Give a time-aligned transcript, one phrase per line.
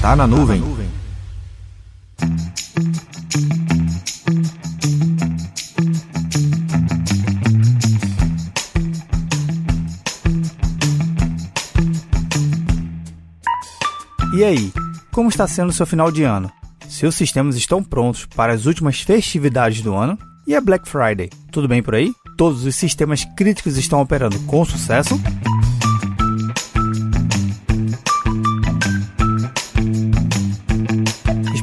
[0.00, 0.62] Tá na nuvem.
[14.32, 14.72] E aí,
[15.12, 16.50] como está sendo o seu final de ano?
[16.88, 20.18] Seus sistemas estão prontos para as últimas festividades do ano?
[20.46, 21.28] E a Black Friday?
[21.52, 22.10] Tudo bem por aí?
[22.38, 25.20] Todos os sistemas críticos estão operando com sucesso?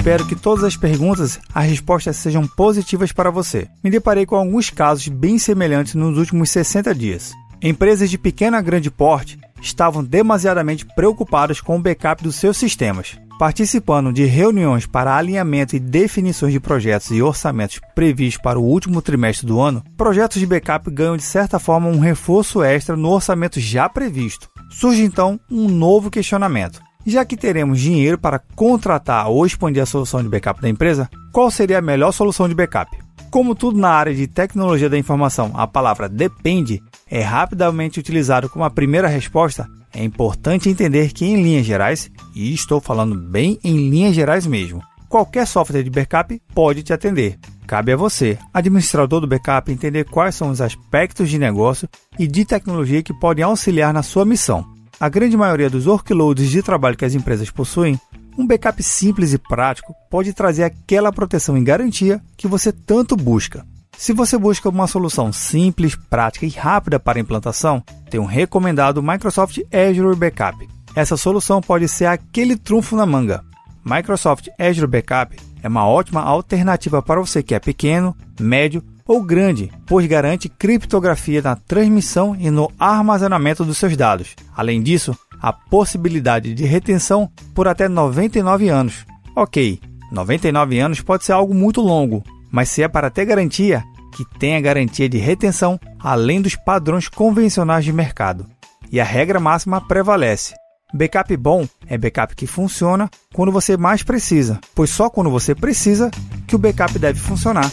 [0.07, 3.67] Espero que todas as perguntas, as respostas sejam positivas para você.
[3.83, 7.33] Me deparei com alguns casos bem semelhantes nos últimos 60 dias.
[7.61, 13.19] Empresas de pequeno a grande porte estavam demasiadamente preocupadas com o backup dos seus sistemas,
[13.37, 19.01] participando de reuniões para alinhamento e definições de projetos e orçamentos previstos para o último
[19.01, 19.83] trimestre do ano.
[19.97, 24.49] Projetos de backup ganham de certa forma um reforço extra no orçamento já previsto.
[24.69, 26.86] Surge então um novo questionamento.
[27.09, 31.49] Já que teremos dinheiro para contratar ou expandir a solução de backup da empresa, qual
[31.49, 32.97] seria a melhor solução de backup?
[33.31, 38.65] Como tudo na área de tecnologia da informação, a palavra depende é rapidamente utilizado como
[38.65, 43.89] a primeira resposta, é importante entender que, em linhas gerais, e estou falando bem em
[43.89, 47.39] linhas gerais mesmo, qualquer software de backup pode te atender.
[47.65, 51.87] Cabe a você, administrador do backup, entender quais são os aspectos de negócio
[52.19, 56.63] e de tecnologia que podem auxiliar na sua missão a grande maioria dos workloads de
[56.63, 57.99] trabalho que as empresas possuem,
[58.37, 63.65] um backup simples e prático pode trazer aquela proteção e garantia que você tanto busca.
[63.97, 69.59] Se você busca uma solução simples, prática e rápida para implantação, tem um recomendado Microsoft
[69.71, 70.67] Azure Backup.
[70.95, 73.43] Essa solução pode ser aquele trunfo na manga.
[73.83, 79.71] Microsoft Azure Backup é uma ótima alternativa para você que é pequeno, médio ou grande,
[79.85, 84.35] pois garante criptografia na transmissão e no armazenamento dos seus dados.
[84.55, 89.05] Além disso, a possibilidade de retenção por até 99 anos.
[89.35, 89.79] Ok,
[90.11, 93.83] 99 anos pode ser algo muito longo, mas se é para ter garantia,
[94.15, 98.45] que tenha garantia de retenção além dos padrões convencionais de mercado.
[98.91, 100.55] E a regra máxima prevalece.
[100.93, 106.09] Backup bom é backup que funciona quando você mais precisa, pois só quando você precisa
[106.47, 107.69] que o backup deve funcionar.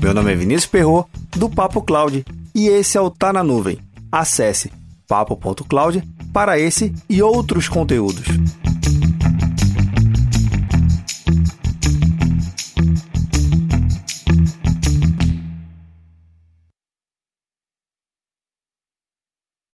[0.00, 1.06] Meu nome é Vinícius Perro
[1.36, 3.78] do Papo Cloud, e esse é o Tá na Nuvem.
[4.10, 4.72] Acesse
[5.06, 8.24] papo.cloud para esse e outros conteúdos.